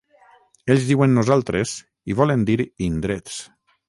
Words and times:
Ells 0.75 0.85
diuen 0.91 1.13
nosaltres 1.17 1.73
i 2.13 2.15
volen 2.21 2.47
dir 2.51 2.57
indrets. 2.87 3.37